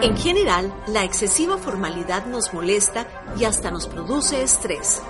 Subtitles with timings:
[0.00, 3.06] En general, la excesiva formalidad nos molesta
[3.36, 5.02] y hasta nos produce estrés.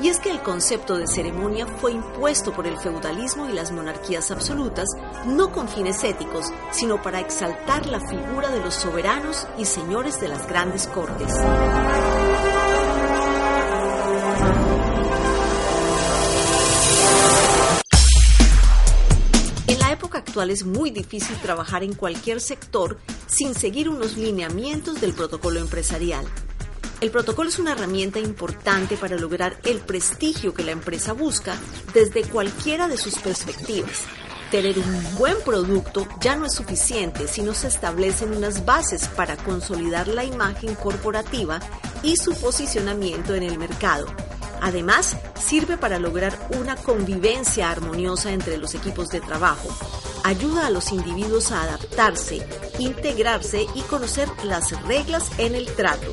[0.00, 4.30] Y es que el concepto de ceremonia fue impuesto por el feudalismo y las monarquías
[4.30, 4.88] absolutas,
[5.26, 10.28] no con fines éticos, sino para exaltar la figura de los soberanos y señores de
[10.28, 11.34] las grandes cortes.
[20.48, 26.24] Es muy difícil trabajar en cualquier sector sin seguir unos lineamientos del protocolo empresarial.
[27.00, 31.56] El protocolo es una herramienta importante para lograr el prestigio que la empresa busca
[31.92, 34.04] desde cualquiera de sus perspectivas.
[34.50, 39.36] Tener un buen producto ya no es suficiente si no se establecen unas bases para
[39.36, 41.60] consolidar la imagen corporativa
[42.02, 44.06] y su posicionamiento en el mercado.
[44.60, 49.68] Además, sirve para lograr una convivencia armoniosa entre los equipos de trabajo.
[50.24, 52.46] Ayuda a los individuos a adaptarse,
[52.78, 56.12] integrarse y conocer las reglas en el trato.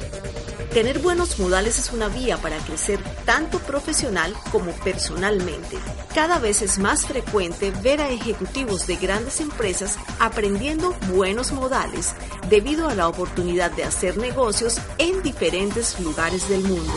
[0.73, 5.77] Tener buenos modales es una vía para crecer tanto profesional como personalmente.
[6.13, 12.13] Cada vez es más frecuente ver a ejecutivos de grandes empresas aprendiendo buenos modales
[12.49, 16.93] debido a la oportunidad de hacer negocios en diferentes lugares del mundo.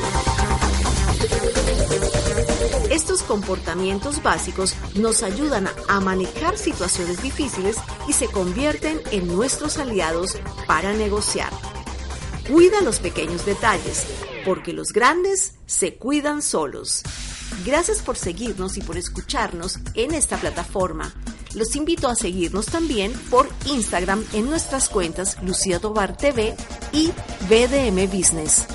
[2.91, 7.77] Estos comportamientos básicos nos ayudan a manejar situaciones difíciles
[8.09, 11.51] y se convierten en nuestros aliados para negociar.
[12.49, 14.05] Cuida los pequeños detalles,
[14.45, 17.03] porque los grandes se cuidan solos.
[17.65, 21.15] Gracias por seguirnos y por escucharnos en esta plataforma.
[21.55, 26.57] Los invito a seguirnos también por Instagram en nuestras cuentas Lucía Tobar TV
[26.93, 27.13] y
[27.49, 28.67] BDM Business.